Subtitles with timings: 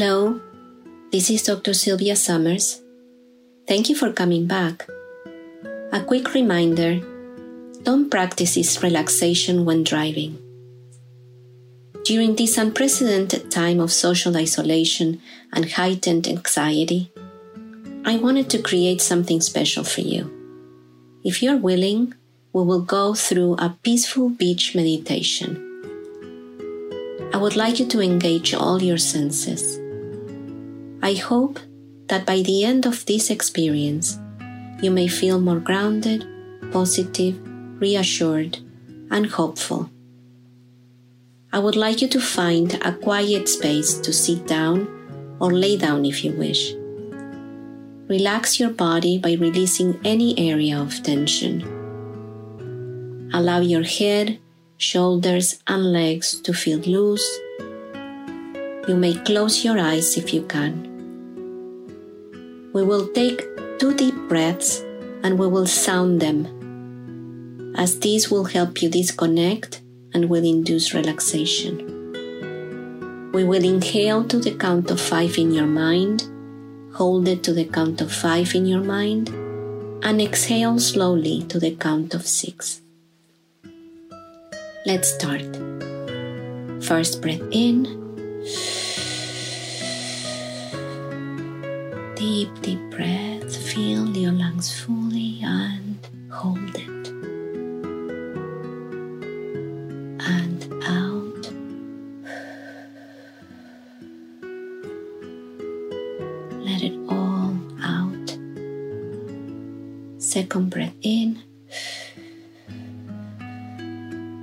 [0.00, 0.40] Hello,
[1.10, 1.74] this is Dr.
[1.74, 2.80] Sylvia Summers.
[3.66, 4.86] Thank you for coming back.
[5.90, 7.00] A quick reminder
[7.82, 10.38] don't practice this relaxation when driving.
[12.04, 15.20] During this unprecedented time of social isolation
[15.52, 17.10] and heightened anxiety,
[18.04, 20.30] I wanted to create something special for you.
[21.24, 22.14] If you're willing,
[22.52, 25.58] we will go through a peaceful beach meditation.
[27.34, 29.80] I would like you to engage all your senses.
[31.02, 31.60] I hope
[32.08, 34.18] that by the end of this experience,
[34.82, 36.26] you may feel more grounded,
[36.72, 37.38] positive,
[37.80, 38.58] reassured,
[39.10, 39.90] and hopeful.
[41.52, 44.86] I would like you to find a quiet space to sit down
[45.40, 46.74] or lay down if you wish.
[48.08, 51.62] Relax your body by releasing any area of tension.
[53.32, 54.38] Allow your head,
[54.78, 57.28] shoulders, and legs to feel loose.
[58.88, 60.87] You may close your eyes if you can.
[62.78, 63.42] We will take
[63.80, 64.84] two deep breaths
[65.24, 69.82] and we will sound them, as these will help you disconnect
[70.14, 71.74] and will induce relaxation.
[73.32, 76.22] We will inhale to the count of five in your mind,
[76.94, 79.30] hold it to the count of five in your mind,
[80.04, 82.80] and exhale slowly to the count of six.
[84.86, 85.50] Let's start.
[86.84, 87.98] First breath in.
[92.18, 93.56] Deep, deep breath.
[93.56, 95.98] Fill your lungs fully and
[96.32, 97.08] hold it.
[100.26, 101.42] And out.
[106.66, 108.36] Let it all out.
[110.20, 111.40] Second breath in.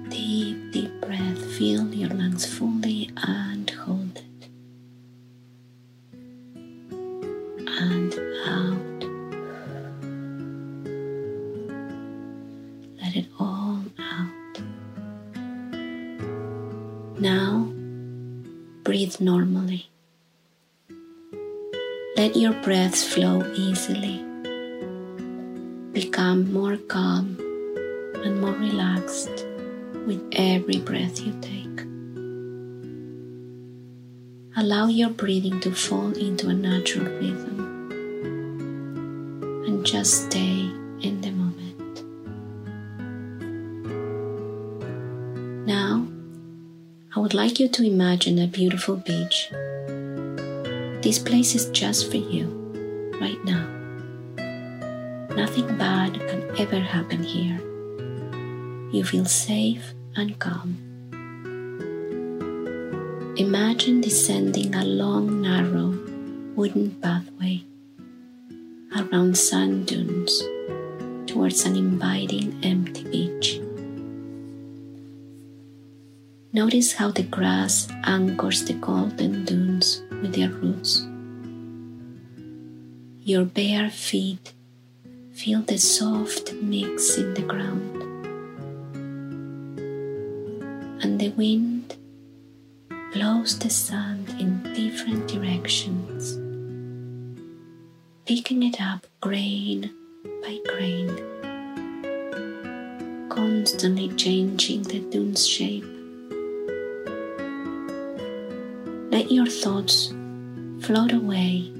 [0.09, 1.45] Deep, deep breath.
[1.57, 2.74] Fill your lungs fully
[22.17, 24.23] Let your breaths flow easily.
[25.91, 27.35] Become more calm
[28.23, 29.45] and more relaxed
[30.07, 31.81] with every breath you take.
[34.55, 37.59] Allow your breathing to fall into a natural rhythm
[39.67, 40.71] and just stay
[41.01, 42.03] in the moment.
[45.67, 46.07] Now,
[47.13, 49.51] I would like you to imagine a beautiful beach.
[51.05, 52.47] This place is just for you
[53.21, 53.61] right now.
[55.35, 57.59] Nothing bad can ever happen here.
[58.91, 60.81] You feel safe and calm.
[63.37, 65.93] Imagine descending a long, narrow
[66.55, 67.63] wooden pathway
[68.97, 70.41] around sand dunes
[71.27, 73.61] towards an inviting, empty beach.
[76.55, 81.05] Notice how the grass anchors the golden dunes with their roots.
[83.27, 84.53] Your bare feet
[85.33, 88.01] feel the soft mix in the ground.
[91.03, 91.97] And the wind
[93.11, 96.37] blows the sand in different directions,
[98.25, 99.93] picking it up grain
[100.41, 101.09] by grain,
[103.27, 105.94] constantly changing the dune's shape.
[109.15, 110.07] Let your thoughts
[110.81, 111.71] float away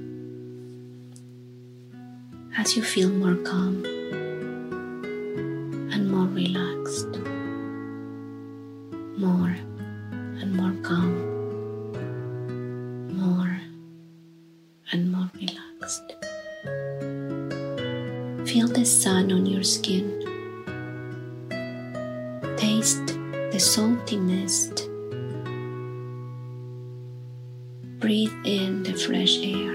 [2.56, 3.84] as you feel more calm
[27.98, 29.72] Breathe in the fresh air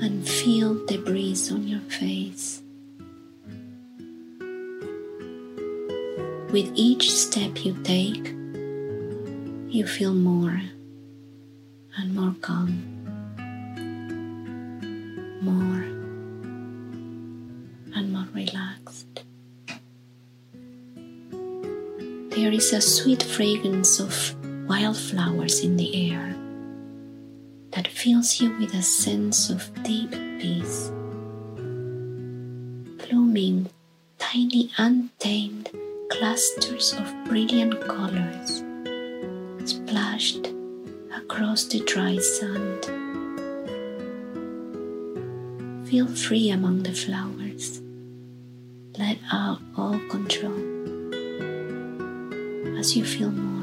[0.00, 2.62] and feel the breeze on your face.
[6.50, 8.28] With each step you take,
[9.68, 10.58] you feel more
[11.98, 12.80] and more calm,
[15.42, 15.84] more
[17.94, 19.24] and more relaxed.
[22.30, 24.34] There is a sweet fragrance of
[24.66, 26.34] wildflowers in the air
[27.72, 30.90] that fills you with a sense of deep peace.
[33.06, 33.68] Blooming
[34.18, 35.70] tiny untamed
[36.10, 38.62] clusters of brilliant colors
[39.64, 40.48] splashed
[41.14, 42.84] across the dry sand.
[45.88, 47.80] Feel free among the flowers.
[48.98, 50.74] Let out all control
[52.78, 53.53] as you feel more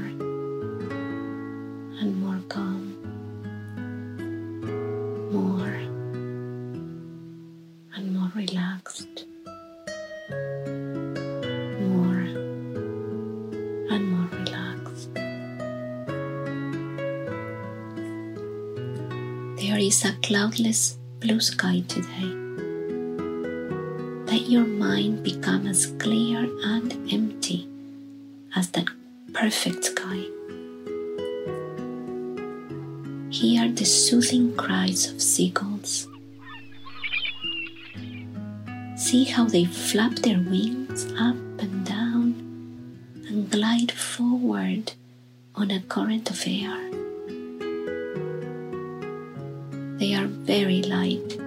[13.91, 15.13] and more relaxed.
[19.61, 22.31] There is a cloudless blue sky today.
[24.31, 27.67] Let your mind become as clear and empty
[28.55, 28.87] as that
[29.33, 30.23] perfect sky.
[33.29, 36.07] Hear the soothing cries of seagulls.
[38.95, 42.00] See how they flap their wings up and down
[43.51, 44.93] glide forward
[45.55, 46.89] on a current of air.
[49.99, 51.37] They are very light,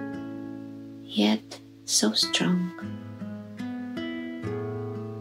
[1.03, 2.71] yet so strong.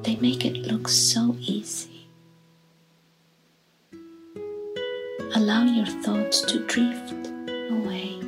[0.02, 2.06] They make it look so easy.
[5.34, 7.28] Allow your thoughts to drift
[7.70, 8.20] away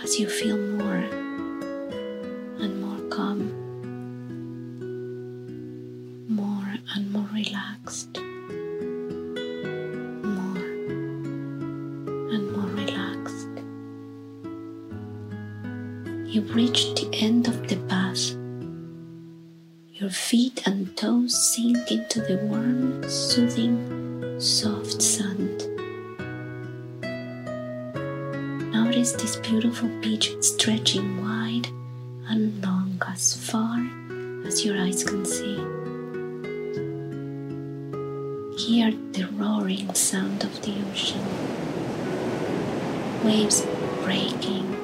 [0.00, 1.15] as you feel more
[17.18, 18.32] end of the path.
[19.94, 25.64] Your feet and toes sink into the warm, soothing, soft sand.
[28.72, 31.68] Notice this beautiful beach stretching wide
[32.28, 33.78] and long as far
[34.46, 35.56] as your eyes can see.
[38.62, 41.24] Hear the roaring sound of the ocean,
[43.24, 43.66] waves
[44.04, 44.75] breaking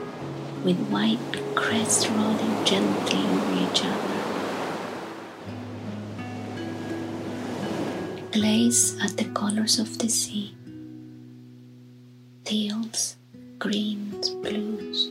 [0.64, 1.18] with white
[1.54, 4.18] crests rolling gently over each other.
[8.30, 10.54] Glaze at the colors of the sea.
[12.44, 13.16] Teals,
[13.58, 15.08] greens, blues,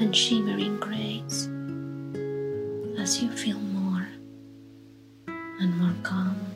[0.00, 1.48] and shimmering grays.
[2.98, 4.08] As you feel more
[5.26, 6.49] and more calm,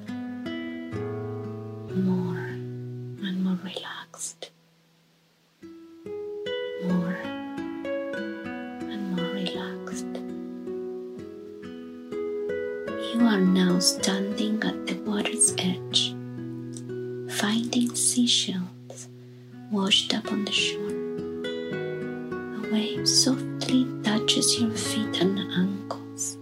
[23.06, 26.38] softly touches your feet and ankles.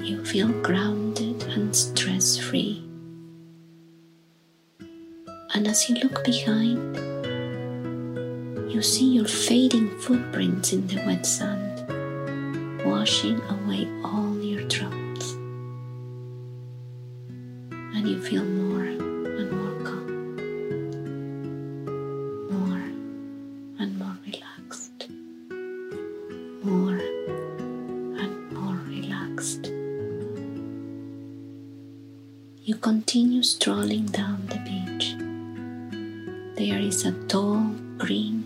[0.00, 2.84] You feel grounded and stress free.
[5.54, 6.96] And as you look behind,
[8.72, 15.32] you see your fading footprints in the wet sand, washing away all your troubles.
[17.94, 19.69] And you feel more and more
[33.40, 35.16] continue strolling down the beach.
[36.56, 38.44] There is a tall, green,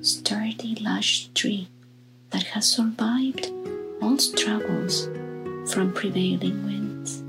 [0.00, 1.68] sturdy, lush tree
[2.30, 3.50] that has survived
[4.00, 5.08] all struggles
[5.70, 7.22] from prevailing winds.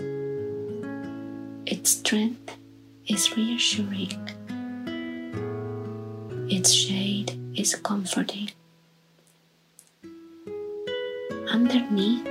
[1.65, 2.57] Its strength
[3.07, 4.13] is reassuring.
[6.50, 8.50] Its shade is comforting.
[11.50, 12.25] Underneath,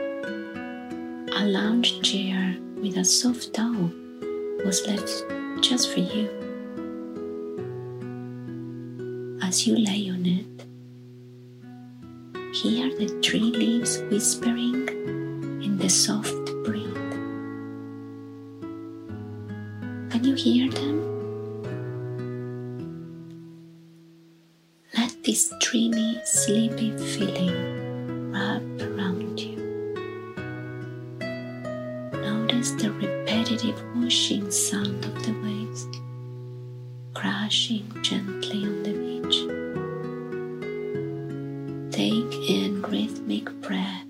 [1.34, 3.90] a lounge chair with a soft towel
[4.64, 5.24] was left
[5.60, 6.28] just for you.
[9.42, 10.64] As you lay on it,
[12.54, 14.88] hear the tree leaves whispering
[15.62, 16.86] in the soft breeze.
[20.10, 21.02] Can you hear them?
[24.96, 29.56] Let this dreamy, sleepy feeling wrap around you.
[32.12, 32.90] Notice the
[33.52, 35.86] repetitive whooshing sound of the waves
[37.12, 39.36] crashing gently on the beach.
[41.94, 44.06] Take in rhythmic breath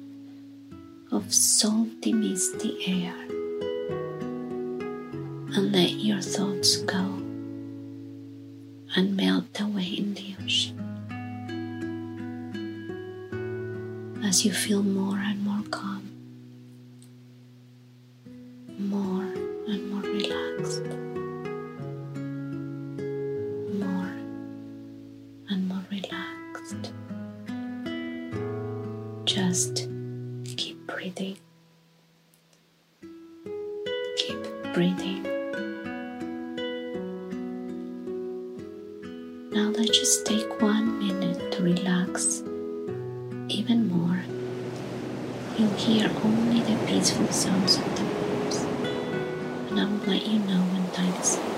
[1.10, 3.14] of salty, misty air
[5.54, 7.04] and let your thoughts go
[8.94, 10.78] and melt away in the ocean.
[14.24, 15.41] As you feel more and
[34.72, 35.22] breathing.
[39.50, 42.42] Now let's just take one minute to relax
[43.48, 44.22] even more.
[45.58, 48.62] You'll hear only the peaceful sounds of the waves,
[49.68, 51.52] and I will let you know when time is up.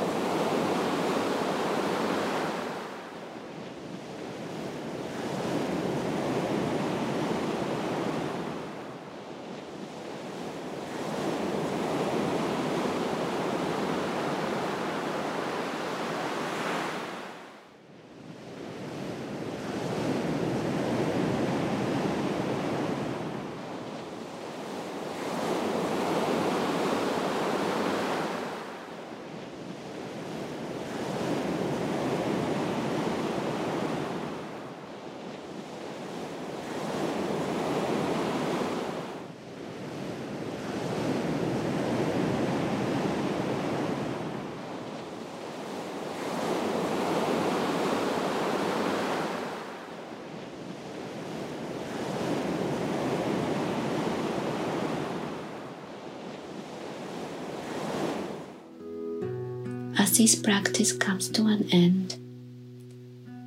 [60.16, 62.14] This practice comes to an end,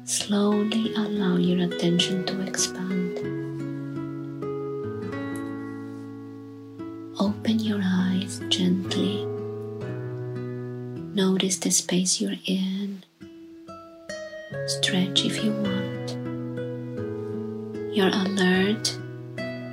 [0.03, 3.19] slowly allow your attention to expand.
[7.21, 9.23] Open your eyes gently.
[11.15, 13.05] Notice the space you're in.
[14.65, 16.11] Stretch if you want.
[17.95, 18.99] You're alert.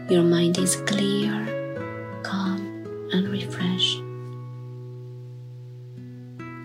[0.08, 2.60] Your mind is clear, calm,
[3.12, 4.03] and refreshed.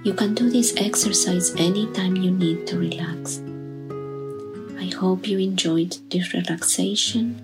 [0.10, 3.44] You can do this exercise anytime you need to relax.
[4.80, 7.38] I hope you enjoyed this relaxation.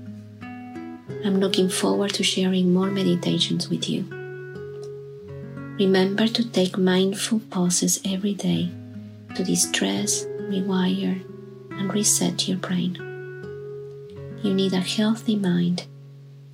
[1.24, 4.02] I'm looking forward to sharing more meditations with you.
[5.78, 8.72] Remember to take mindful pauses every day
[9.36, 11.22] to distress, rewire,
[11.70, 12.96] and reset your brain.
[14.42, 15.86] You need a healthy mind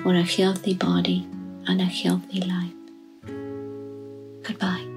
[0.03, 1.25] for a healthy body
[1.67, 2.75] and a healthy life.
[4.43, 4.90] Goodbye.